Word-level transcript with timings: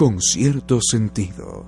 con 0.00 0.18
cierto 0.18 0.78
sentido. 0.80 1.66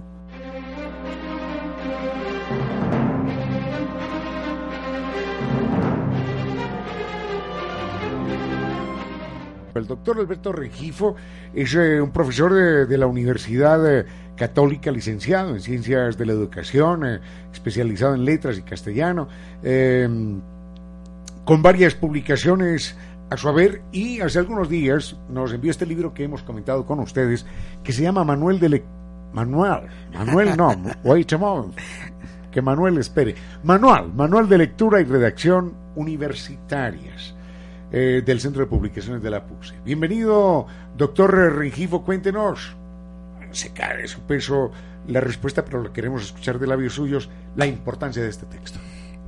El 9.75 9.87
doctor 9.87 10.19
Alberto 10.19 10.51
Regifo 10.51 11.15
es 11.53 11.75
eh, 11.75 12.01
un 12.01 12.11
profesor 12.11 12.55
de, 12.55 12.97
la 12.97 13.07
Universidad 13.07 13.99
eh, 13.99 14.07
Católica, 14.35 14.91
licenciado 14.91 15.51
en 15.51 15.61
Ciencias 15.61 16.17
de 16.17 16.25
la 16.25 16.33
Educación, 16.33 17.05
eh, 17.05 17.21
especializado 17.53 18.15
en 18.15 18.25
Letras 18.25 18.57
y 18.57 18.63
Castellano, 18.63 19.29
con 21.45 21.61
varias 21.61 21.95
publicaciones 21.95 22.97
a 23.33 23.37
su 23.37 23.49
haber 23.49 23.83
y 23.93 24.21
hace 24.21 24.39
algunos 24.39 24.69
días 24.69 25.17
nos 25.29 25.53
envió 25.53 25.71
este 25.71 25.87
libro 25.87 26.13
que 26.13 26.25
hemos 26.25 26.43
comentado 26.43 26.85
con 26.85 27.01
ustedes, 27.01 27.47
que 27.83 27.93
se 27.93 28.03
llama 28.03 28.25
Manuel 28.25 28.61
de 28.61 28.83
Manuel, 29.33 29.89
Manuel 30.13 30.57
no, 30.57 30.77
wait 31.05 31.33
a 31.33 31.65
que 32.51 32.61
Manuel 32.61 32.99
espere. 32.99 33.35
Manual, 33.65 34.13
Manual 34.13 34.47
de 34.49 34.59
Lectura 34.59 35.01
y 35.01 35.05
Redacción 35.05 35.73
Universitarias. 35.97 37.35
Eh, 37.95 38.23
del 38.25 38.41
Centro 38.41 38.63
de 38.63 38.67
Publicaciones 38.71 39.23
de 39.23 39.29
la 39.29 39.45
PUSE. 39.45 39.75
Bienvenido, 39.85 40.67
doctor 40.97 41.31
Rengifo, 41.59 42.03
cuéntenos. 42.03 42.75
Se 43.51 43.71
cae 43.75 44.09
su 44.09 44.21
peso 44.21 44.71
la 45.09 45.21
respuesta, 45.21 45.63
pero 45.63 45.83
lo 45.83 45.93
queremos 45.93 46.23
escuchar 46.23 46.59
de 46.59 46.67
labios 46.67 46.95
suyos, 46.95 47.29
la 47.55 47.67
importancia 47.67 48.23
de 48.23 48.31
este 48.31 48.47
texto. 48.47 48.79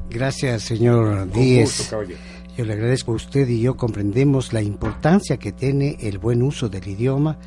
Gracias, 0.08 0.62
señor 0.62 1.30
Díez. 1.30 1.92
Yo 2.56 2.64
le 2.64 2.74
agradezco 2.74 3.12
a 3.12 3.16
usted 3.16 3.48
y 3.48 3.60
yo 3.60 3.76
comprendemos 3.76 4.52
la 4.52 4.62
importancia 4.62 5.38
que 5.38 5.52
tiene 5.52 5.96
el 6.00 6.18
buen 6.18 6.42
uso 6.42 6.68
del 6.68 6.86
idioma 6.86 7.38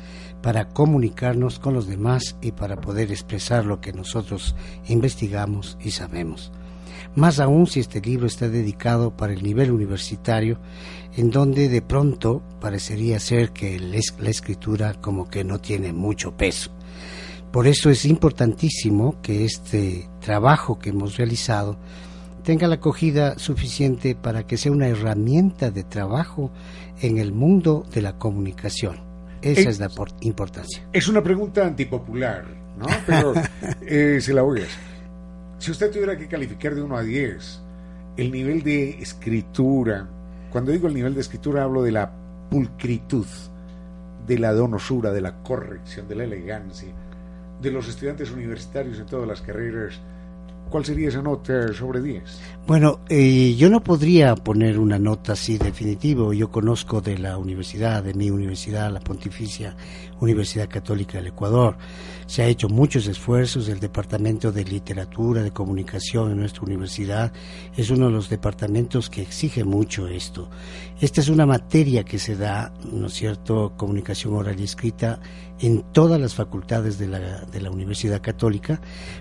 para 0.42 0.68
comunicarnos 0.68 1.58
con 1.58 1.74
los 1.74 1.86
demás 1.86 2.36
y 2.42 2.52
para 2.52 2.76
poder 2.76 3.10
expresar 3.10 3.64
lo 3.64 3.80
que 3.80 3.92
nosotros 3.92 4.54
investigamos 4.86 5.78
y 5.80 5.92
sabemos 5.92 6.52
más 7.14 7.40
aún 7.40 7.66
si 7.66 7.80
este 7.80 8.00
libro 8.00 8.26
está 8.26 8.48
dedicado 8.48 9.16
para 9.16 9.32
el 9.32 9.42
nivel 9.42 9.72
universitario, 9.72 10.60
en 11.16 11.30
donde 11.30 11.68
de 11.68 11.82
pronto 11.82 12.42
parecería 12.60 13.18
ser 13.18 13.50
que 13.50 13.78
la 13.78 14.28
escritura 14.28 14.94
como 14.94 15.28
que 15.28 15.44
no 15.44 15.58
tiene 15.58 15.92
mucho 15.92 16.36
peso. 16.36 16.70
Por 17.50 17.66
eso 17.66 17.90
es 17.90 18.04
importantísimo 18.04 19.20
que 19.22 19.44
este 19.44 20.08
trabajo 20.20 20.78
que 20.78 20.90
hemos 20.90 21.16
realizado 21.16 21.78
tenga 22.48 22.66
la 22.66 22.76
acogida 22.76 23.38
suficiente 23.38 24.14
para 24.14 24.46
que 24.46 24.56
sea 24.56 24.72
una 24.72 24.88
herramienta 24.88 25.70
de 25.70 25.84
trabajo 25.84 26.50
en 27.02 27.18
el 27.18 27.30
mundo 27.30 27.84
de 27.92 28.00
la 28.00 28.16
comunicación. 28.16 29.02
Esa 29.42 29.68
es, 29.68 29.78
la 29.78 29.90
importancia. 30.22 30.82
Es 30.90 31.08
una 31.08 31.22
pregunta 31.22 31.66
antipopular, 31.66 32.46
¿no? 32.78 32.86
Pero 33.04 33.34
eh, 33.82 34.20
se 34.22 34.32
la 34.32 34.40
voy 34.40 34.62
a 34.62 34.64
hacer. 34.64 34.80
Si 35.58 35.70
usted 35.70 35.90
tuviera 35.90 36.16
que 36.16 36.26
calificar 36.26 36.74
de 36.74 36.80
1 36.80 36.96
a 36.96 37.02
10 37.02 37.60
el 38.16 38.32
nivel 38.32 38.62
de 38.62 38.98
escritura, 38.98 40.08
cuando 40.50 40.72
digo 40.72 40.88
el 40.88 40.94
nivel 40.94 41.12
de 41.12 41.20
escritura 41.20 41.64
hablo 41.64 41.82
de 41.82 41.92
la 41.92 42.10
pulcritud, 42.48 43.26
de 44.26 44.38
la 44.38 44.54
donosura, 44.54 45.12
de 45.12 45.20
la 45.20 45.42
corrección, 45.42 46.08
de 46.08 46.14
la 46.14 46.24
elegancia, 46.24 46.94
de 47.60 47.70
los 47.70 47.86
estudiantes 47.88 48.30
universitarios 48.30 48.98
en 48.98 49.04
todas 49.04 49.28
las 49.28 49.42
carreras, 49.42 50.00
¿cuál 50.68 50.84
sería 50.84 51.08
esa 51.08 51.22
nota 51.22 51.72
sobre 51.72 52.00
10? 52.00 52.22
Bueno, 52.66 53.00
eh, 53.08 53.54
yo 53.56 53.70
no 53.70 53.82
podría 53.82 54.34
poner 54.34 54.78
una 54.78 54.98
nota 54.98 55.32
así 55.32 55.58
definitivo. 55.58 56.32
Yo 56.32 56.50
conozco 56.50 57.00
de 57.00 57.18
la 57.18 57.38
universidad, 57.38 58.02
de 58.02 58.14
mi 58.14 58.30
universidad, 58.30 58.92
la 58.92 59.00
Pontificia 59.00 59.76
Universidad 60.20 60.68
Católica 60.68 61.18
del 61.18 61.28
Ecuador. 61.28 61.76
Se 62.28 62.42
ha 62.42 62.46
hecho 62.46 62.68
muchos 62.68 63.06
esfuerzos. 63.06 63.68
El 63.68 63.80
Departamento 63.80 64.52
de 64.52 64.62
Literatura, 64.62 65.42
de 65.42 65.50
Comunicación 65.50 66.30
en 66.30 66.36
nuestra 66.36 66.62
universidad 66.62 67.32
es 67.74 67.88
uno 67.88 68.06
de 68.06 68.12
los 68.12 68.28
departamentos 68.28 69.08
que 69.08 69.22
exige 69.22 69.64
mucho 69.64 70.06
esto. 70.06 70.50
Esta 71.00 71.22
es 71.22 71.30
una 71.30 71.46
materia 71.46 72.04
que 72.04 72.18
se 72.18 72.36
da, 72.36 72.74
¿no 72.92 73.06
es 73.06 73.14
cierto?, 73.14 73.72
comunicación 73.78 74.34
oral 74.34 74.60
y 74.60 74.64
escrita 74.64 75.20
en 75.58 75.90
todas 75.90 76.20
las 76.20 76.34
facultades 76.34 76.98
de 76.98 77.08
la, 77.08 77.46
de 77.46 77.60
la 77.62 77.70
Universidad 77.70 78.20
Católica, 78.20 78.78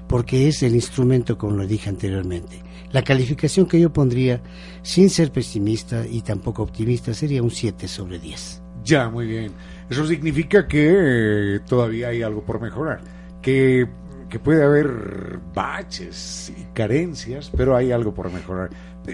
porque 0.10 0.50
es 0.50 0.62
el 0.62 0.76
instrumento, 0.76 1.38
como 1.38 1.56
lo 1.56 1.66
dije 1.66 1.90
anteriormente. 1.90 2.62
La 2.92 3.04
calificación 3.04 3.68
que 3.68 3.80
yo 3.80 3.94
pondría, 3.94 4.42
sin 4.82 5.10
ser 5.10 5.32
pesimista 5.32 6.06
y 6.06 6.24
tampoco 6.24 6.62
optimista, 6.62 7.14
sería 7.14 7.42
un 7.42 7.52
7 7.52 7.88
sobre 7.88 8.20
10. 8.20 8.64
Ya, 8.84 9.10
muy 9.10 9.28
bien. 9.28 9.54
Eso 9.90 10.06
significa 10.06 10.68
que 10.68 11.56
eh, 11.56 11.60
todavía 11.62 12.10
hay 12.10 12.22
algo 12.22 12.44
por 12.44 12.62
mejorar, 12.62 13.00
que, 13.42 13.88
puede 14.44 14.64
haber 14.64 15.40
baches 15.56 16.54
y 16.56 16.66
carencias, 16.74 17.50
pero 17.56 17.76
hay 17.76 17.92
algo 17.92 18.14
por 18.14 18.32
mejorar. 18.32 18.70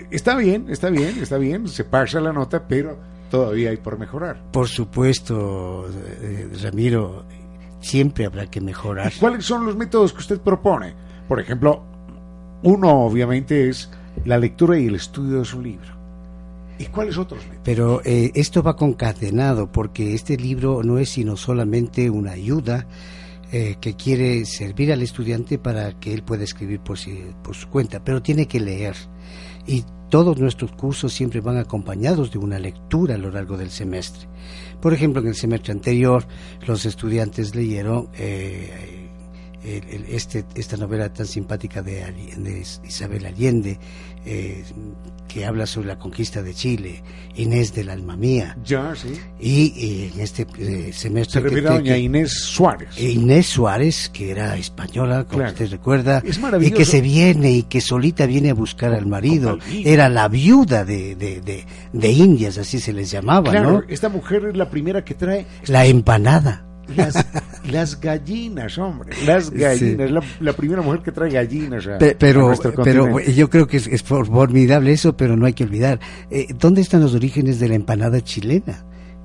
Está 0.10 0.36
bien, 0.36 0.66
está 0.70 0.90
bien, 0.90 1.18
está 1.22 1.38
bien, 1.38 1.68
se 1.68 1.84
pasa 1.84 2.20
la 2.20 2.34
nota, 2.34 2.68
pero 2.68 2.98
todavía 3.30 3.70
hay 3.70 3.78
por 3.78 3.98
mejorar. 3.98 4.42
Por 4.52 4.68
supuesto, 4.68 5.88
eh, 6.22 6.50
Ramiro, 6.62 7.26
siempre 7.80 8.26
habrá 8.26 8.48
que 8.48 8.60
mejorar. 8.60 9.14
¿Cuáles 9.20 9.46
son 9.46 9.66
los 9.66 9.76
métodos 9.78 10.12
que 10.12 10.20
usted 10.20 10.42
propone? 10.42 10.94
Por 11.28 11.40
ejemplo, 11.40 11.84
uno 12.64 12.90
obviamente 13.06 13.70
es 13.70 13.92
la 14.26 14.38
lectura 14.38 14.80
y 14.80 14.88
el 14.88 14.96
estudio 14.96 15.40
de 15.40 15.46
su 15.46 15.62
libro. 15.62 16.03
¿Y 16.80 16.86
cuáles 16.86 17.18
otros? 17.18 17.44
Pero 17.64 18.02
eh, 18.04 18.32
esto 18.36 18.64
va 18.64 18.76
concatenado 18.76 19.72
porque 19.72 20.14
este 20.14 20.38
libro 20.38 20.82
no 20.84 20.98
es 20.98 21.10
sino 21.10 21.38
solamente 21.38 22.10
una 22.10 22.32
ayuda 22.32 22.88
eh, 23.52 23.76
que 23.80 23.96
quiere 23.96 24.46
servir 24.46 24.92
al 24.92 25.02
estudiante 25.02 25.60
para 25.60 26.00
que 26.00 26.14
él 26.14 26.24
pueda 26.24 26.44
escribir 26.44 26.80
por, 26.80 26.98
por 27.44 27.56
su 27.56 27.70
cuenta, 27.70 28.04
pero 28.04 28.22
tiene 28.22 28.48
que 28.48 28.60
leer. 28.60 28.96
Y 29.68 29.86
todos 30.10 30.38
nuestros 30.38 30.72
cursos 30.74 31.12
siempre 31.14 31.42
van 31.42 31.58
acompañados 31.58 32.32
de 32.32 32.38
una 32.38 32.60
lectura 32.60 33.16
a 33.16 33.18
lo 33.18 33.32
largo 33.32 33.58
del 33.58 33.72
semestre. 33.72 34.28
Por 34.80 34.94
ejemplo, 34.94 35.22
en 35.22 35.30
el 35.30 35.36
semestre 35.36 35.72
anterior 35.72 36.28
los 36.68 36.86
estudiantes 36.86 37.56
leyeron 37.56 38.10
eh, 38.14 39.03
este, 39.64 40.46
esta 40.56 40.78
novela 40.78 41.12
tan 41.12 41.26
simpática 41.26 41.82
de, 41.82 42.64
Isabel 42.86 43.26
Allende, 43.26 43.80
eh, 44.26 44.64
que 45.28 45.46
habla 45.46 45.66
sobre 45.66 45.88
la 45.88 45.98
conquista 45.98 46.42
de 46.44 46.54
Chile, 46.54 47.02
Inés 47.36 47.74
del 47.74 47.90
alma 47.90 48.16
mía. 48.16 48.58
Ya, 48.64 48.94
sí. 48.96 49.20
Y, 49.40 50.12
en 50.14 50.20
este 50.20 50.46
eh, 50.60 50.92
semestre... 50.94 51.42
Se 51.42 51.48
refiere 51.48 51.70
a 51.70 51.74
doña 51.74 51.98
Inés 51.98 52.34
Suárez. 52.34 52.90
Eh, 52.98 53.12
Inés 53.12 53.48
Suárez, 53.48 54.10
que 54.10 54.32
era 54.32 54.56
española, 54.58 55.26
como 55.26 55.46
usted 55.46 55.72
recuerda, 55.72 56.22
y 56.62 56.72
que 56.72 56.86
se 56.86 57.02
viene 57.02 57.52
y 57.52 57.64
que 57.64 57.82
solita 57.82 58.26
viene 58.26 58.52
a 58.52 58.54
buscar 58.54 58.94
al 58.94 59.06
marido. 59.06 59.58
Era 59.84 60.10
la 60.10 60.28
viuda 60.28 60.86
de, 60.86 61.16
de, 61.16 62.12
Indias, 62.12 62.58
así 62.58 62.80
se 62.80 62.94
les 62.94 63.10
llamaba, 63.10 63.50
claro, 63.50 63.84
Esta 63.88 64.10
mujer 64.10 64.46
es 64.46 64.58
la 64.58 64.70
primera 64.70 65.04
que 65.04 65.16
trae... 65.16 65.46
La 65.68 65.86
empanada. 65.86 66.66
Las, 66.96 67.26
las 67.72 68.00
gallinas, 68.00 68.78
hombre, 68.78 69.16
las 69.26 69.50
gallinas, 69.50 70.12
la, 70.40 70.54
primera 70.54 70.82
mujer 70.82 71.02
que 71.02 71.12
trae 71.12 71.32
gallinas. 71.32 71.88
pero, 72.20 72.54
pero 72.84 73.20
yo 73.20 73.50
creo 73.50 73.68
que 73.68 73.78
es, 73.78 74.04
formidable 74.04 74.92
eso, 74.92 75.16
pero 75.16 75.38
no 75.38 75.46
hay 75.46 75.54
que 75.54 75.64
olvidar, 75.64 76.00
eh, 76.30 76.48
¿dónde 76.60 76.82
están 76.82 77.02
los 77.02 77.16
orígenes 77.16 77.60
de 77.60 77.70
la 77.70 77.76
empanada 77.76 78.22
chilena? 78.22 78.84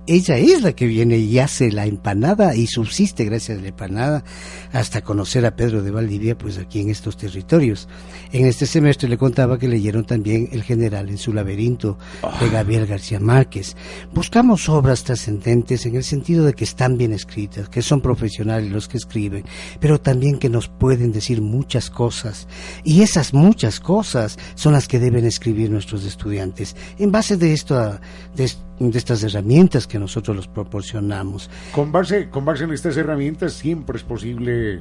Ella 0.08 0.38
es 0.38 0.62
la 0.62 0.72
que 0.72 0.86
viene 0.86 1.18
y 1.18 1.38
hace 1.38 1.70
la 1.70 1.84
empanada 1.84 2.56
y 2.56 2.66
subsiste 2.66 3.26
gracias 3.26 3.58
a 3.58 3.60
la 3.60 3.68
empanada 3.68 4.24
hasta 4.72 5.02
conocer 5.02 5.44
a 5.44 5.54
Pedro 5.54 5.82
de 5.82 5.90
Valdivia, 5.90 6.36
pues 6.36 6.56
aquí 6.56 6.80
en 6.80 6.88
estos 6.88 7.18
territorios. 7.18 7.88
En 8.32 8.46
este 8.46 8.64
semestre 8.64 9.08
le 9.08 9.18
contaba 9.18 9.58
que 9.58 9.68
leyeron 9.68 10.04
también 10.04 10.48
El 10.52 10.62
general 10.62 11.10
en 11.10 11.18
su 11.18 11.34
laberinto 11.34 11.98
de 12.22 12.46
ah. 12.46 12.50
Gabriel 12.50 12.86
García 12.86 13.20
Márquez. 13.20 13.76
Buscamos 14.14 14.68
obras 14.70 15.04
trascendentes 15.04 15.84
en 15.84 15.96
el 15.96 16.04
sentido 16.04 16.44
de 16.44 16.54
que 16.54 16.64
están 16.64 16.96
bien 16.96 17.12
escritas, 17.12 17.68
que 17.68 17.82
son 17.82 18.00
profesionales 18.00 18.70
los 18.70 18.88
que 18.88 18.96
escriben, 18.96 19.44
pero 19.78 20.00
también 20.00 20.38
que 20.38 20.48
nos 20.48 20.68
pueden 20.68 21.12
decir 21.12 21.42
muchas 21.42 21.90
cosas. 21.90 22.48
Y 22.82 23.02
esas 23.02 23.34
muchas 23.34 23.78
cosas 23.78 24.38
son 24.54 24.72
las 24.72 24.88
que 24.88 24.98
deben 24.98 25.26
escribir 25.26 25.70
nuestros 25.70 26.04
estudiantes. 26.04 26.76
En 26.98 27.12
base 27.12 27.36
de 27.36 27.52
esto, 27.52 27.98
de, 28.34 28.50
de 28.78 28.98
estas 28.98 29.22
herramientas 29.22 29.86
que 29.86 29.98
nosotros 29.98 30.36
los 30.36 30.48
proporcionamos. 30.48 31.50
Con 31.72 31.92
base, 31.92 32.28
con 32.30 32.44
base 32.44 32.64
en 32.64 32.72
estas 32.72 32.96
herramientas 32.96 33.52
siempre 33.52 33.96
es 33.98 34.04
posible 34.04 34.80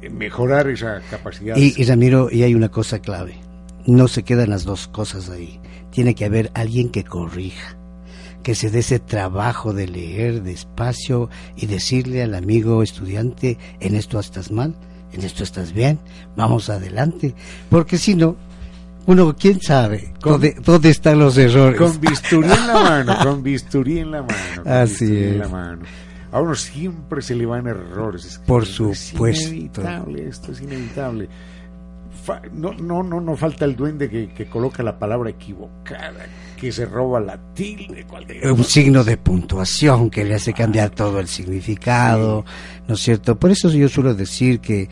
eh, 0.00 0.10
mejorar 0.10 0.68
esa 0.68 1.00
capacidad. 1.10 1.56
Y, 1.56 1.74
y 1.76 1.84
Ramiro, 1.84 2.28
y 2.30 2.42
hay 2.42 2.54
una 2.54 2.68
cosa 2.68 3.00
clave, 3.00 3.36
no 3.86 4.08
se 4.08 4.22
quedan 4.22 4.50
las 4.50 4.64
dos 4.64 4.88
cosas 4.88 5.30
ahí, 5.30 5.60
tiene 5.90 6.14
que 6.14 6.24
haber 6.24 6.50
alguien 6.54 6.90
que 6.90 7.04
corrija 7.04 7.78
que 8.42 8.54
se 8.54 8.70
dé 8.70 8.78
ese 8.78 8.98
trabajo 8.98 9.74
de 9.74 9.86
leer 9.86 10.42
despacio 10.42 11.28
y 11.56 11.66
decirle 11.66 12.22
al 12.22 12.34
amigo 12.34 12.82
estudiante, 12.82 13.58
en 13.80 13.94
esto 13.94 14.18
estás 14.18 14.50
mal, 14.50 14.74
en 15.12 15.22
esto 15.22 15.42
estás 15.42 15.72
bien, 15.72 15.98
vamos 16.36 16.70
adelante, 16.70 17.34
porque 17.68 17.98
si 17.98 18.14
no, 18.14 18.36
uno, 19.08 19.34
quién 19.34 19.58
sabe 19.62 20.12
¿Dónde, 20.20 20.90
están 20.90 21.18
los 21.18 21.38
errores. 21.38 21.80
Con 21.80 21.98
bisturí 21.98 22.50
en 22.50 22.66
la 22.66 22.74
mano, 22.82 23.16
con 23.22 23.42
bisturí 23.42 23.98
en 24.00 24.10
la 24.10 24.20
mano. 24.22 24.62
Así 24.66 25.16
es. 25.16 25.36
la 25.38 25.48
mano. 25.48 25.82
a 26.30 26.40
uno 26.42 26.54
siempre 26.54 27.22
se 27.22 27.34
le 27.34 27.46
van 27.46 27.66
errores. 27.66 28.38
Por 28.46 28.66
supuesto. 28.66 29.26
Es 29.26 29.46
inevitable, 29.46 30.28
esto 30.28 30.52
es 30.52 30.60
inevitable. 30.60 31.26
no, 32.52 32.74
no, 32.74 33.02
no, 33.02 33.18
no 33.18 33.34
falta 33.34 33.64
el 33.64 33.76
duende 33.76 34.10
que, 34.10 34.28
que 34.28 34.46
coloca 34.46 34.82
la 34.82 34.98
palabra 34.98 35.30
equivocada, 35.30 36.26
que 36.60 36.70
se 36.70 36.84
roba 36.84 37.18
la 37.18 37.38
tilde. 37.54 38.04
Un 38.42 38.64
signo 38.64 39.04
de 39.04 39.16
puntuación 39.16 40.10
que 40.10 40.22
le 40.26 40.34
hace 40.34 40.52
cambiar 40.52 40.90
todo 40.90 41.18
el 41.18 41.28
significado, 41.28 42.44
¿no 42.86 42.92
es 42.92 43.00
cierto? 43.00 43.38
Por 43.38 43.52
eso 43.52 43.70
yo 43.70 43.88
suelo 43.88 44.14
decir 44.14 44.60
que 44.60 44.90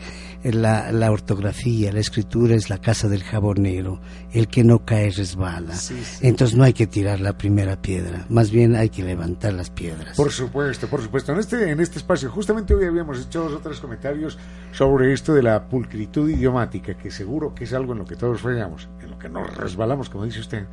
la, 0.51 0.91
la, 0.91 1.11
ortografía, 1.11 1.91
la 1.91 1.99
escritura 1.99 2.55
es 2.55 2.69
la 2.69 2.77
casa 2.77 3.07
del 3.07 3.23
jabonero, 3.23 3.99
el 4.31 4.47
que 4.47 4.63
no 4.63 4.85
cae 4.85 5.09
resbala. 5.11 5.75
Entonces 6.21 6.57
no 6.57 6.63
hay 6.63 6.73
que 6.73 6.87
tirar 6.87 7.19
la 7.19 7.37
primera 7.37 7.81
piedra, 7.81 8.25
más 8.29 8.51
bien 8.51 8.75
hay 8.75 8.89
que 8.89 9.03
levantar 9.03 9.53
las 9.53 9.69
piedras. 9.69 10.15
Por 10.15 10.31
supuesto, 10.31 10.87
por 10.87 11.01
supuesto. 11.01 11.33
En 11.33 11.39
este, 11.39 11.71
en 11.71 11.79
este 11.79 11.99
espacio, 11.99 12.29
justamente 12.29 12.73
hoy 12.73 12.85
habíamos 12.85 13.19
hecho 13.19 13.43
dos 13.43 13.53
otros 13.53 13.79
comentarios 13.79 14.37
sobre 14.71 15.13
esto 15.13 15.33
de 15.33 15.43
la 15.43 15.67
pulcritud 15.67 16.29
idiomática, 16.29 16.97
que 16.97 17.11
seguro 17.11 17.53
que 17.53 17.65
es 17.65 17.73
algo 17.73 17.93
en 17.93 17.99
lo 17.99 18.05
que 18.05 18.15
todos 18.15 18.41
fallamos, 18.41 18.87
en 19.01 19.11
lo 19.11 19.19
que 19.19 19.29
nos 19.29 19.55
resbalamos, 19.55 20.09
como 20.09 20.25
dice 20.25 20.39
usted. 20.39 20.65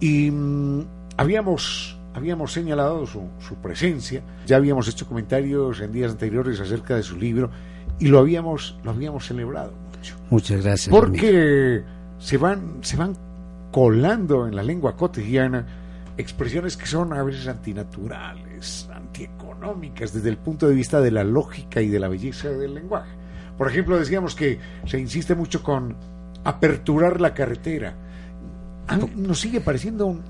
Y 0.00 0.30
mm, 0.30 0.86
habíamos 1.16 2.01
habíamos 2.14 2.52
señalado 2.52 3.06
su, 3.06 3.28
su, 3.38 3.56
presencia, 3.56 4.22
ya 4.46 4.56
habíamos 4.56 4.88
hecho 4.88 5.06
comentarios 5.06 5.80
en 5.80 5.92
días 5.92 6.12
anteriores 6.12 6.60
acerca 6.60 6.96
de 6.96 7.02
su 7.02 7.16
libro 7.16 7.50
y 7.98 8.08
lo 8.08 8.18
habíamos, 8.18 8.78
lo 8.84 8.90
habíamos 8.90 9.26
celebrado 9.26 9.72
mucho. 9.96 10.16
Muchas 10.30 10.62
gracias. 10.62 10.88
Porque 10.88 11.82
se 12.18 12.36
van, 12.36 12.78
se 12.82 12.96
van 12.96 13.16
colando 13.70 14.46
en 14.46 14.54
la 14.54 14.62
lengua 14.62 14.96
cotidiana 14.96 15.66
expresiones 16.16 16.76
que 16.76 16.86
son 16.86 17.12
a 17.12 17.22
veces 17.22 17.48
antinaturales, 17.48 18.88
antieconómicas, 18.94 20.12
desde 20.12 20.28
el 20.28 20.36
punto 20.36 20.68
de 20.68 20.74
vista 20.74 21.00
de 21.00 21.10
la 21.10 21.24
lógica 21.24 21.80
y 21.80 21.88
de 21.88 21.98
la 21.98 22.08
belleza 22.08 22.50
del 22.50 22.74
lenguaje. 22.74 23.10
Por 23.56 23.68
ejemplo, 23.68 23.98
decíamos 23.98 24.34
que 24.34 24.58
se 24.86 24.98
insiste 24.98 25.34
mucho 25.34 25.62
con 25.62 25.96
aperturar 26.44 27.20
la 27.20 27.34
carretera. 27.34 27.94
A 28.88 28.96
mí 28.96 29.10
nos 29.16 29.40
sigue 29.40 29.60
pareciendo 29.60 30.06
un, 30.06 30.22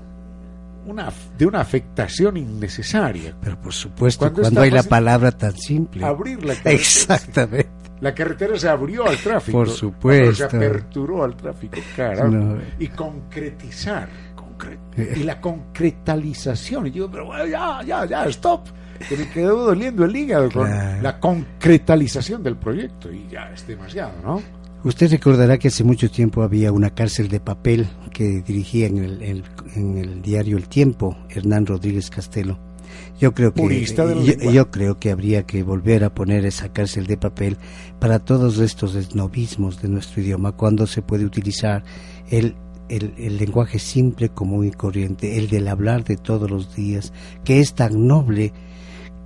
una, 0.85 1.11
de 1.37 1.45
una 1.45 1.61
afectación 1.61 2.37
innecesaria. 2.37 3.35
Pero 3.41 3.59
por 3.59 3.73
supuesto, 3.73 4.31
cuando, 4.33 4.61
hay 4.61 4.71
la 4.71 4.83
palabra 4.83 5.31
tan 5.31 5.55
simple. 5.57 6.05
Abrir 6.05 6.43
la 6.43 6.53
carretera. 6.55 6.75
Exactamente. 6.75 7.69
La 8.01 8.13
carretera 8.13 8.57
se 8.57 8.67
abrió 8.67 9.07
al 9.07 9.17
tráfico. 9.17 9.59
Por 9.59 9.69
supuesto. 9.69 10.49
Se 10.49 10.57
aperturó 10.57 11.23
al 11.23 11.35
tráfico, 11.35 11.77
caramba. 11.95 12.61
Y 12.79 12.87
concretizar. 12.89 14.09
Eh. 14.97 15.13
y 15.17 15.23
la 15.23 15.41
concretalización. 15.41 16.87
Y 16.87 16.91
yo, 16.91 17.09
pero 17.09 17.25
bueno, 17.25 17.45
ya, 17.45 17.81
ya, 17.83 18.05
ya, 18.05 18.25
stop. 18.25 18.67
Que 19.07 19.17
me 19.17 19.29
quedó 19.29 19.65
doliendo 19.65 20.05
el 20.05 20.15
hígado 20.15 20.49
con 20.51 20.69
la 20.69 21.19
concretalización 21.19 22.43
del 22.43 22.55
proyecto. 22.55 23.11
Y 23.11 23.27
ya 23.29 23.51
es 23.51 23.65
demasiado, 23.67 24.13
¿no? 24.23 24.41
Usted 24.83 25.11
recordará 25.11 25.57
que 25.57 25.69
hace 25.69 25.85
mucho 25.85 26.11
tiempo 26.11 26.43
había 26.43 26.73
una 26.73 26.89
cárcel 26.89 27.29
de 27.29 27.39
papel 27.39 27.87
que 28.11 28.41
dirigía 28.41 28.87
en 28.87 28.97
el, 28.97 29.43
en 29.75 29.97
el 29.97 30.21
diario 30.21 30.57
El 30.57 30.67
Tiempo, 30.67 31.17
Hernán 31.29 31.65
Rodríguez 31.65 32.09
Castelo. 32.09 32.59
Yo 33.17 33.33
creo 33.33 33.53
que 33.53 33.85
yo, 34.51 34.71
creo 34.71 34.99
que 34.99 35.11
habría 35.11 35.43
que 35.43 35.63
volver 35.63 36.03
a 36.03 36.13
poner 36.13 36.45
esa 36.45 36.73
cárcel 36.73 37.07
de 37.07 37.15
papel 37.15 37.57
para 37.99 38.19
todos 38.19 38.59
estos 38.59 38.95
esnovismos 38.95 39.81
de 39.81 39.87
nuestro 39.87 40.21
idioma 40.21 40.51
cuando 40.51 40.85
se 40.85 41.01
puede 41.01 41.23
utilizar 41.23 41.85
el, 42.29 42.55
el, 42.89 43.13
el 43.17 43.37
lenguaje 43.37 43.79
simple, 43.79 44.29
común 44.29 44.67
y 44.67 44.71
corriente, 44.71 45.37
el 45.37 45.49
del 45.49 45.69
hablar 45.69 46.03
de 46.03 46.17
todos 46.17 46.51
los 46.51 46.75
días, 46.75 47.13
que 47.45 47.61
es 47.61 47.73
tan 47.73 48.05
noble 48.05 48.51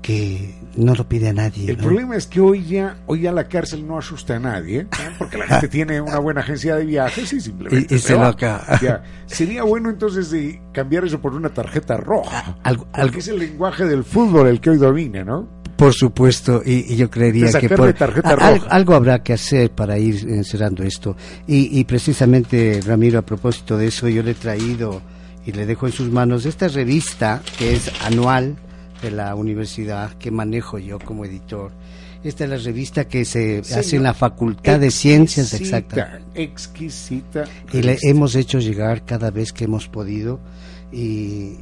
que 0.08 0.56
no 0.78 0.96
lo 0.96 1.06
pide 1.06 1.28
a 1.28 1.34
nadie. 1.34 1.70
El 1.70 1.76
problema 1.76 2.16
es 2.16 2.28
que 2.28 2.40
hoy 2.40 2.64
ya, 2.64 2.96
hoy 3.08 3.24
ya 3.24 3.34
la 3.34 3.50
cárcel 3.50 3.86
no 3.86 3.98
asusta 3.98 4.38
a 4.38 4.40
nadie, 4.40 4.80
¿eh? 4.80 4.88
porque 5.18 5.38
la 5.38 5.48
gente 5.48 5.68
tiene 5.68 6.00
una 6.00 6.18
buena 6.20 6.40
agencia 6.40 6.78
de 6.78 6.86
viajes 6.86 7.34
y 7.34 7.42
simplemente 7.42 7.94
y, 7.94 8.00
se, 8.00 8.16
va. 8.16 8.30
acá. 8.30 8.80
Sería 9.26 9.64
bueno 9.64 9.90
entonces 9.90 10.32
de 10.32 10.62
cambiar 10.72 11.04
eso 11.04 11.20
por 11.20 11.34
una 11.34 11.50
tarjeta 11.50 11.98
roja, 11.98 12.56
algo, 12.64 12.88
porque 12.90 13.20
es 13.20 13.28
el 13.28 13.38
lenguaje 13.38 13.84
del 13.84 14.06
fútbol 14.06 14.48
el 14.48 14.62
que 14.62 14.70
hoy 14.70 14.78
domina, 14.78 15.26
¿no? 15.26 15.50
Por 15.76 15.94
supuesto, 15.94 16.62
y, 16.66 16.96
yo 16.96 17.10
creería 17.10 17.52
que 17.60 17.68
por, 17.68 17.94
algo, 18.70 18.96
habrá 18.96 19.22
que 19.22 19.34
hacer 19.34 19.72
para 19.72 20.00
ir 20.00 20.26
encerrando 20.30 20.84
esto. 20.84 21.18
Y, 21.48 21.78
y 21.78 21.84
precisamente, 21.84 22.80
Ramiro, 22.82 23.20
a 23.20 23.24
propósito 23.24 23.78
de 23.78 23.88
eso, 23.88 24.08
yo 24.08 24.24
le 24.24 24.32
he 24.32 24.36
traído 24.36 25.02
y 25.46 25.52
le 25.52 25.66
dejo 25.66 25.86
en 25.86 25.92
sus 25.92 26.10
manos 26.10 26.46
esta 26.46 26.70
revista 26.70 27.42
que 27.60 27.74
es 27.74 27.92
anual 28.06 28.56
de 29.02 29.12
la 29.12 29.36
universidad 29.36 30.14
que 30.14 30.32
manejo 30.32 30.80
yo 30.80 31.00
como 31.00 31.26
editor. 31.26 31.72
Esta 32.24 32.46
es 32.46 32.50
la 32.50 32.58
revista 32.58 33.08
que 33.08 33.26
se 33.26 33.60
hace 33.60 33.96
en 33.96 34.04
la 34.04 34.14
Facultad 34.14 34.80
de 34.80 34.92
Ciencias 34.92 35.54
Exactas. 35.54 36.22
Exquisita. 36.34 37.46
Y 37.72 37.82
le 37.82 37.98
hemos 38.02 38.36
hecho 38.36 38.60
llegar 38.60 39.06
cada 39.06 39.32
vez 39.32 39.54
que 39.54 39.66
hemos 39.66 39.88
podido 39.88 40.40
y 40.92 41.54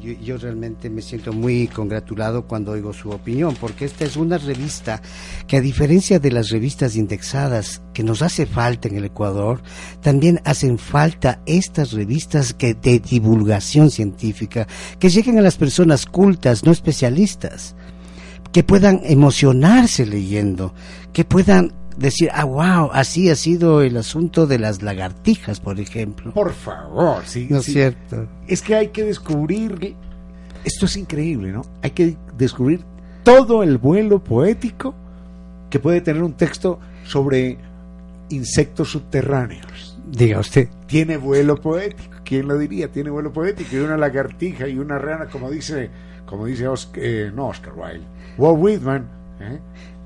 yo, 0.00 0.38
realmente 0.38 0.88
me 0.88 1.02
siento 1.02 1.32
muy 1.32 1.68
congratulado 1.68 2.46
cuando 2.46 2.72
oigo 2.72 2.92
su 2.92 3.10
opinión, 3.10 3.54
porque 3.60 3.84
esta 3.84 4.04
es 4.04 4.16
una 4.16 4.38
revista 4.38 5.02
que 5.46 5.58
a 5.58 5.60
diferencia 5.60 6.18
de 6.18 6.32
las 6.32 6.50
revistas 6.50 6.96
indexadas 6.96 7.82
que 7.92 8.02
nos 8.02 8.22
hace 8.22 8.46
falta 8.46 8.88
en 8.88 8.96
el 8.96 9.04
Ecuador, 9.04 9.62
también 10.00 10.40
hacen 10.44 10.78
falta 10.78 11.40
estas 11.46 11.92
revistas 11.92 12.54
que 12.54 12.74
de 12.74 13.00
divulgación 13.00 13.90
científica, 13.90 14.66
que 14.98 15.10
lleguen 15.10 15.38
a 15.38 15.42
las 15.42 15.56
personas 15.56 16.06
cultas, 16.06 16.64
no 16.64 16.72
especialistas, 16.72 17.76
que 18.52 18.64
puedan 18.64 19.00
emocionarse 19.04 20.06
leyendo, 20.06 20.72
que 21.12 21.24
puedan 21.24 21.74
decir, 21.96 22.30
ah, 22.32 22.44
wow, 22.44 22.90
así 22.92 23.30
ha 23.30 23.34
sido 23.34 23.82
el 23.82 23.96
asunto 23.96 24.46
de 24.46 24.58
las 24.58 24.82
lagartijas, 24.82 25.60
por 25.60 25.80
ejemplo. 25.80 26.32
Por 26.32 26.52
favor, 26.52 27.22
sí. 27.24 27.46
No 27.50 27.58
es 27.58 27.64
cierto. 27.64 28.28
Es 28.46 28.62
que 28.62 28.74
hay 28.74 28.88
que 28.88 29.04
descubrir, 29.04 29.94
esto 30.64 30.86
es 30.86 30.96
increíble, 30.96 31.52
¿no? 31.52 31.62
Hay 31.82 31.90
que 31.90 32.16
descubrir 32.36 32.84
todo 33.22 33.62
el 33.62 33.78
vuelo 33.78 34.22
poético 34.22 34.94
que 35.70 35.78
puede 35.78 36.00
tener 36.00 36.22
un 36.22 36.34
texto 36.34 36.78
sobre 37.04 37.58
insectos 38.28 38.90
subterráneos. 38.90 39.98
Diga 40.06 40.38
usted. 40.38 40.68
Tiene 40.86 41.16
vuelo 41.16 41.60
poético, 41.60 42.16
¿quién 42.24 42.46
lo 42.46 42.56
diría? 42.58 42.90
Tiene 42.92 43.10
vuelo 43.10 43.32
poético 43.32 43.74
y 43.74 43.78
una 43.78 43.96
lagartija 43.96 44.68
y 44.68 44.78
una 44.78 44.98
rana, 44.98 45.26
como 45.26 45.50
dice, 45.50 45.90
como 46.26 46.46
dice 46.46 46.68
Oscar, 46.68 47.02
eh, 47.02 47.32
no 47.34 47.48
Oscar 47.48 47.72
Wilde, 47.76 48.06
Walt 48.38 48.58
Whitman, 48.60 49.08
¿eh? 49.40 49.58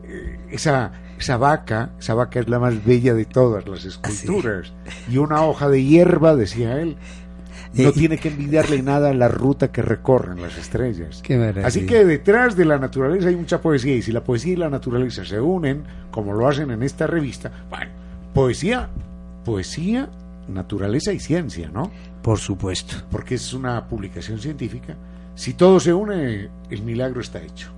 Eh, 0.05 0.39
esa 0.51 0.91
esa 1.21 1.37
vaca, 1.37 1.91
esa 1.99 2.15
vaca 2.15 2.41
es 2.41 2.49
la 2.49 2.59
más 2.59 2.85
bella 2.85 3.15
de 3.15 3.27
todas 3.27 3.69
las 3.69 3.85
esculturas. 3.85 4.73
Y 5.09 5.19
una 5.19 5.45
hoja 5.45 5.69
de 5.69 5.85
hierba, 5.85 6.35
decía 6.35 6.81
él, 6.81 6.97
no 7.75 7.93
tiene 7.93 8.19
que 8.19 8.29
envidiarle 8.29 8.83
nada 8.83 9.11
a 9.11 9.15
la 9.15 9.29
ruta 9.29 9.71
que 9.71 9.83
recorren 9.83 10.41
las 10.41 10.57
estrellas. 10.57 11.23
Así 11.63 11.87
que 11.87 12.05
detrás 12.05 12.57
de 12.57 12.65
la 12.65 12.79
naturaleza 12.79 13.29
hay 13.29 13.37
mucha 13.37 13.61
poesía 13.61 13.95
y 13.95 14.03
si 14.03 14.13
la 14.13 14.25
poesía 14.25 14.55
y 14.55 14.57
la 14.57 14.71
naturaleza 14.71 15.25
se 15.25 15.41
unen, 15.41 15.85
como 16.11 16.33
lo 16.33 16.49
hacen 16.49 16.71
en 16.71 16.83
esta 16.83 17.07
revista, 17.07 17.51
bueno, 17.69 17.91
poesía, 18.35 18.89
poesía, 19.45 20.09
naturaleza 20.49 21.13
y 21.13 21.21
ciencia, 21.21 21.71
¿no? 21.73 21.91
Por 22.23 22.39
supuesto. 22.39 22.97
Porque 23.11 23.37
es 23.37 23.53
una 23.53 23.87
publicación 23.87 24.39
científica. 24.39 24.97
Si 25.35 25.55
todo 25.55 25.81
se 25.81 25.93
une, 25.93 26.49
el 26.71 26.83
milagro 26.83 27.21
está 27.21 27.41
hecho. 27.43 27.71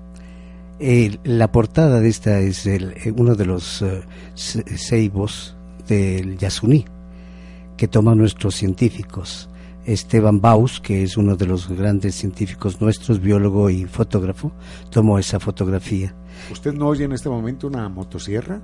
Eh, 0.79 1.19
la 1.25 1.53
portada 1.53 2.01
de 2.01 2.09
esta 2.09 2.41
es 2.41 2.67
el, 2.67 2.93
eh, 2.93 3.13
uno 3.17 3.35
de 3.35 3.47
los 3.47 3.83
uh, 3.83 4.01
ceibos 4.35 5.57
del 5.87 6.39
Yasuní 6.39 6.85
que 7.77 7.89
toman 7.89 8.19
nuestros 8.19 8.55
científicos. 8.55 9.49
Esteban 9.85 10.41
Baus, 10.41 10.81
que 10.81 11.03
es 11.03 11.17
uno 11.17 11.35
de 11.37 11.47
los 11.47 11.69
grandes 11.69 12.15
científicos 12.15 12.81
nuestros, 12.81 13.21
biólogo 13.21 13.69
y 13.71 13.85
fotógrafo, 13.85 14.53
tomó 14.91 15.19
esa 15.19 15.41
fotografía. 15.41 16.15
¿Usted 16.51 16.73
no 16.73 16.87
oye 16.87 17.05
en 17.05 17.13
este 17.13 17.29
momento 17.29 17.67
una 17.67 17.89
motosierra? 17.89 18.61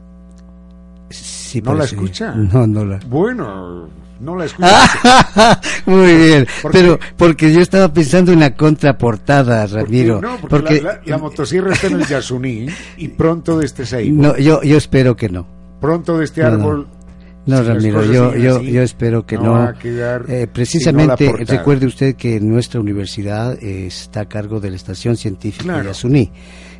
Sí, 1.10 1.62
¿No 1.62 1.74
la 1.74 1.84
escucha? 1.84 2.34
No, 2.34 2.66
no 2.66 2.84
la. 2.84 2.98
Bueno, 3.08 3.88
no 4.20 4.36
la 4.36 4.44
escucho. 4.44 4.68
Muy 5.86 6.14
bien, 6.14 6.46
pero 6.72 6.98
porque 7.16 7.52
yo 7.52 7.60
estaba 7.60 7.92
pensando 7.92 8.32
en 8.32 8.40
la 8.40 8.54
contraportada, 8.54 9.66
Ramiro. 9.66 10.20
No, 10.20 10.36
porque, 10.36 10.82
la, 11.04 11.18
motosierra 11.18 11.72
está 11.72 11.86
en 11.86 12.00
el 12.00 12.06
Yasuní 12.06 12.66
y 12.96 13.08
pronto 13.08 13.58
de 13.58 13.66
este 13.66 13.86
Seibo. 13.86 14.22
No, 14.22 14.36
yo, 14.36 14.62
yo 14.62 14.76
espero 14.76 15.16
que 15.16 15.28
no. 15.28 15.46
Pronto 15.80 16.18
de 16.18 16.24
este 16.24 16.42
árbol. 16.42 16.86
No, 17.46 17.62
Ramiro, 17.62 18.04
yo, 18.04 18.36
yo, 18.36 18.60
yo 18.60 18.82
espero 18.82 19.24
que 19.24 19.38
no. 19.38 19.72
Eh, 19.82 20.46
precisamente, 20.52 21.32
recuerde 21.46 21.86
usted 21.86 22.14
que 22.14 22.40
nuestra 22.40 22.78
universidad 22.78 23.56
está 23.62 24.22
a 24.22 24.24
cargo 24.26 24.60
de 24.60 24.70
la 24.70 24.76
Estación 24.76 25.16
Científica 25.16 25.78
de 25.78 25.86
Yasuní 25.86 26.30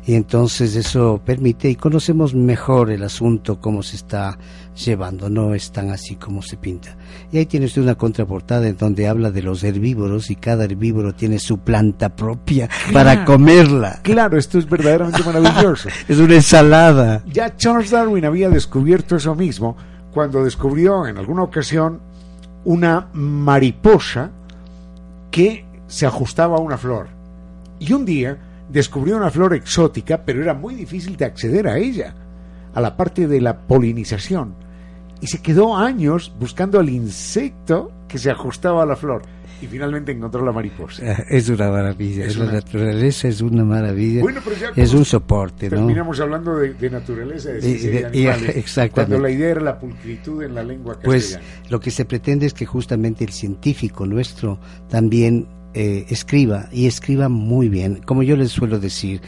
y 0.05 0.15
entonces 0.15 0.75
eso 0.75 1.21
permite 1.23 1.69
y 1.69 1.75
conocemos 1.75 2.33
mejor 2.33 2.91
el 2.91 3.03
asunto, 3.03 3.59
cómo 3.59 3.83
se 3.83 3.95
está 3.95 4.37
llevando, 4.75 5.29
no 5.29 5.53
es 5.53 5.71
tan 5.71 5.89
así 5.89 6.15
como 6.15 6.41
se 6.41 6.57
pinta. 6.57 6.95
Y 7.31 7.37
ahí 7.37 7.45
tiene 7.45 7.65
usted 7.65 7.81
una 7.81 7.95
contraportada 7.95 8.67
en 8.67 8.77
donde 8.77 9.07
habla 9.07 9.31
de 9.31 9.41
los 9.41 9.63
herbívoros 9.63 10.29
y 10.31 10.35
cada 10.35 10.63
herbívoro 10.63 11.13
tiene 11.13 11.39
su 11.39 11.59
planta 11.59 12.15
propia 12.15 12.69
para 12.93 13.25
comerla. 13.25 13.99
Claro, 14.03 14.37
esto 14.37 14.57
es 14.57 14.69
verdaderamente 14.69 15.23
maravilloso. 15.23 15.89
es 16.07 16.17
una 16.17 16.35
ensalada. 16.35 17.23
Ya 17.27 17.55
Charles 17.55 17.91
Darwin 17.91 18.25
había 18.25 18.49
descubierto 18.49 19.15
eso 19.15 19.35
mismo 19.35 19.75
cuando 20.11 20.43
descubrió 20.43 21.05
en 21.05 21.17
alguna 21.17 21.43
ocasión 21.43 21.99
una 22.65 23.09
mariposa 23.13 24.31
que 25.31 25.65
se 25.87 26.05
ajustaba 26.05 26.57
a 26.57 26.59
una 26.59 26.77
flor. 26.77 27.07
Y 27.79 27.93
un 27.93 28.05
día 28.05 28.37
descubrió 28.69 29.17
una 29.17 29.31
flor 29.31 29.53
exótica, 29.53 30.23
pero 30.23 30.41
era 30.41 30.53
muy 30.53 30.75
difícil 30.75 31.17
de 31.17 31.25
acceder 31.25 31.67
a 31.67 31.77
ella, 31.77 32.15
a 32.73 32.81
la 32.81 32.95
parte 32.95 33.27
de 33.27 33.41
la 33.41 33.57
polinización. 33.59 34.53
Y 35.21 35.27
se 35.27 35.41
quedó 35.41 35.75
años 35.75 36.33
buscando 36.39 36.79
al 36.79 36.89
insecto 36.89 37.91
que 38.07 38.17
se 38.17 38.31
ajustaba 38.31 38.83
a 38.83 38.85
la 38.85 38.95
flor 38.95 39.23
y 39.61 39.67
finalmente 39.67 40.11
encontró 40.11 40.45
la 40.45 40.51
mariposa. 40.51 41.03
Ah, 41.05 41.25
es 41.29 41.49
una 41.49 41.69
maravilla, 41.69 42.25
la 42.37 42.53
naturaleza 42.53 43.27
es 43.27 43.41
una 43.41 43.65
maravilla, 43.65 44.23
es 44.75 44.93
un 44.93 45.03
soporte. 45.03 45.69
Terminamos 45.69 46.19
hablando 46.19 46.55
de, 46.55 46.89
naturaleza, 46.89 47.49
de, 47.51 47.59
de, 47.59 48.89
cuando 48.91 49.19
la 49.19 49.29
idea 49.29 49.49
era 49.49 49.61
la 49.61 49.79
pulcritud 49.79 50.43
en 50.43 50.55
la 50.55 50.63
lengua 50.63 50.97
pues, 51.03 51.33
castellana. 51.33 51.59
Pues 51.61 51.71
lo 51.71 51.79
que 51.79 51.91
se 51.91 52.05
pretende 52.05 52.45
es 52.45 52.53
que 52.53 52.65
justamente 52.65 53.25
el 53.25 53.31
científico 53.31 54.05
nuestro 54.05 54.59
también 54.87 55.47
eh, 55.73 56.05
escriba 56.09 56.67
y 56.71 56.87
escriba 56.87 57.29
muy 57.29 57.69
bien. 57.69 58.01
Como 58.05 58.23
yo 58.23 58.35
les 58.35 58.51
suelo 58.51 58.79
decir, 58.79 59.21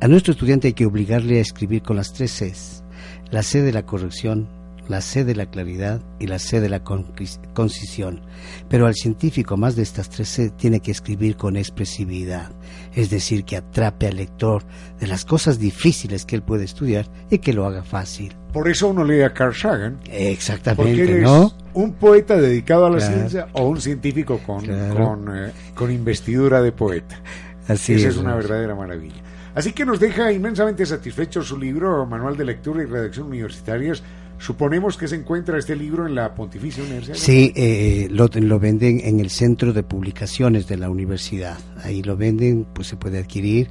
a 0.00 0.08
nuestro 0.08 0.32
estudiante 0.32 0.68
hay 0.68 0.74
que 0.74 0.86
obligarle 0.86 1.38
a 1.38 1.42
escribir 1.42 1.82
con 1.82 1.96
las 1.96 2.12
tres 2.12 2.32
Cs. 2.32 2.84
La 3.30 3.42
C 3.42 3.62
de 3.62 3.72
la 3.72 3.86
corrección, 3.86 4.48
la 4.88 5.00
C 5.00 5.24
de 5.24 5.34
la 5.34 5.46
claridad 5.46 6.00
y 6.18 6.26
la 6.26 6.38
C 6.38 6.60
de 6.60 6.68
la 6.68 6.82
concisión. 6.82 8.20
Pero 8.68 8.86
al 8.86 8.94
científico, 8.94 9.56
más 9.56 9.76
de 9.76 9.82
estas 9.82 10.08
tres 10.10 10.28
C, 10.28 10.50
tiene 10.50 10.80
que 10.80 10.90
escribir 10.90 11.36
con 11.36 11.56
expresividad, 11.56 12.50
es 12.94 13.10
decir, 13.10 13.44
que 13.44 13.56
atrape 13.56 14.08
al 14.08 14.16
lector 14.16 14.62
de 15.00 15.06
las 15.06 15.24
cosas 15.24 15.58
difíciles 15.58 16.24
que 16.24 16.36
él 16.36 16.42
puede 16.42 16.64
estudiar 16.64 17.06
y 17.30 17.38
que 17.38 17.52
lo 17.52 17.66
haga 17.66 17.82
fácil. 17.82 18.34
Por 18.52 18.68
eso 18.68 18.88
uno 18.88 19.04
lee 19.04 19.22
a 19.22 19.32
Carl 19.32 19.54
Sagan. 19.54 19.98
Exactamente, 20.10 21.06
porque 21.06 21.20
¿no? 21.22 21.52
Un 21.72 21.94
poeta 21.94 22.36
dedicado 22.36 22.86
a 22.86 22.90
la 22.90 23.00
ciencia 23.00 23.48
o 23.52 23.68
un 23.68 23.80
científico 23.80 24.38
con, 24.46 24.64
eh, 24.68 25.52
con, 25.74 25.90
investidura 25.90 26.62
de 26.62 26.70
poeta. 26.70 27.20
Así 27.66 27.94
Esa 27.94 28.08
es, 28.08 28.14
es 28.14 28.20
una 28.20 28.34
verdadera 28.36 28.74
maravilla. 28.74 29.22
Así 29.54 29.72
que 29.72 29.84
nos 29.84 30.00
deja 30.00 30.32
inmensamente 30.32 30.84
satisfecho 30.84 31.42
su 31.42 31.56
libro, 31.56 32.06
Manual 32.06 32.36
de 32.36 32.44
Lectura 32.44 32.82
y 32.82 32.86
Redacción 32.86 33.28
Universitarias, 33.28 34.02
Suponemos 34.38 34.96
que 34.96 35.08
se 35.08 35.16
encuentra 35.16 35.58
este 35.58 35.76
libro 35.76 36.06
en 36.06 36.14
la 36.14 36.34
Pontificia 36.34 36.82
Universidad. 36.82 37.16
Sí, 37.16 37.52
eh, 37.54 38.08
lo, 38.10 38.28
lo, 38.28 38.58
venden 38.58 39.00
en 39.04 39.20
el 39.20 39.30
centro 39.30 39.72
de 39.72 39.82
publicaciones 39.82 40.66
de 40.66 40.76
la 40.76 40.90
universidad. 40.90 41.58
Ahí 41.82 42.02
lo 42.02 42.16
venden, 42.16 42.66
pues 42.72 42.88
se 42.88 42.96
puede 42.96 43.18
adquirir. 43.18 43.70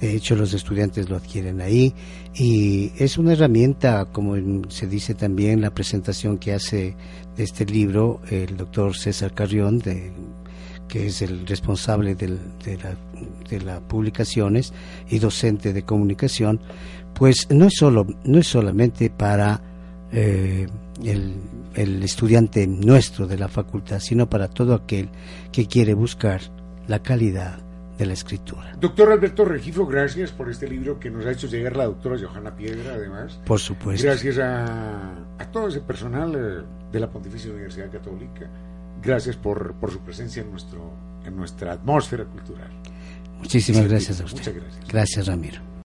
De 0.00 0.14
hecho, 0.14 0.36
los 0.36 0.54
estudiantes 0.54 1.08
lo 1.08 1.16
adquieren 1.16 1.60
ahí. 1.60 1.94
Y 2.34 2.92
es 2.96 3.18
una 3.18 3.32
herramienta, 3.32 4.06
como 4.06 4.36
se 4.68 4.86
dice 4.86 5.14
también, 5.14 5.60
la 5.60 5.70
presentación 5.70 6.38
que 6.38 6.52
hace 6.52 6.96
de 7.36 7.42
este 7.42 7.66
libro 7.66 8.20
el 8.30 8.56
doctor 8.56 8.96
César 8.96 9.34
Carrión, 9.34 9.82
que 10.88 11.06
es 11.06 11.22
el 11.22 11.46
responsable 11.46 12.14
de, 12.14 12.28
la, 12.28 12.96
de 13.50 13.60
las 13.60 13.80
publicaciones 13.80 14.72
y 15.08 15.18
docente 15.18 15.72
de 15.72 15.82
comunicación, 15.82 16.60
pues 17.14 17.48
no 17.50 17.66
es, 17.66 17.74
solo, 17.76 18.06
no 18.24 18.38
es 18.38 18.46
solamente 18.46 19.10
para 19.10 19.73
eh, 20.14 20.66
el, 21.02 22.02
estudiante 22.02 22.66
nuestro 22.66 23.26
de 23.26 23.38
la 23.38 23.48
facultad, 23.48 23.98
sino 23.98 24.28
para 24.28 24.48
todo 24.48 24.74
aquel 24.74 25.08
que 25.50 25.66
quiere 25.66 25.94
buscar 25.94 26.40
la 26.86 27.00
calidad 27.00 27.58
de 27.98 28.06
la 28.06 28.12
escritura. 28.12 28.76
Doctor 28.80 29.12
Alberto 29.12 29.44
Regifo, 29.44 29.86
gracias 29.86 30.32
por 30.32 30.50
este 30.50 30.68
libro 30.68 30.98
que 30.98 31.10
nos 31.10 31.26
ha 31.26 31.32
hecho 31.32 31.46
llegar 31.46 31.76
la 31.76 31.84
doctora 31.84 32.16
Johanna 32.18 32.54
Piedra, 32.54 32.94
además. 32.94 33.40
Por 33.44 33.60
supuesto. 33.60 34.06
Gracias 34.06 34.38
a, 34.38 35.26
todo 35.52 35.68
ese 35.68 35.80
personal 35.80 36.34
eh, 36.34 36.64
de 36.92 37.00
la 37.00 37.10
Pontificia 37.10 37.52
Universidad 37.52 37.90
Católica. 37.90 38.50
Gracias 39.02 39.36
por, 39.36 39.74
por 39.74 39.90
su 39.90 40.00
presencia 40.00 40.42
en, 40.42 40.50
nuestro, 40.50 40.92
en 41.24 41.36
nuestra 41.36 41.72
atmósfera 41.72 42.24
cultural. 42.24 42.70
Muchísimas 43.38 43.86
gracias 43.88 44.20
a 44.20 44.24
usted. 44.24 44.38
Muchas 44.38 44.54
gracias. 44.54 44.88
Gracias, 44.88 45.26
Ramiro. 45.26 45.73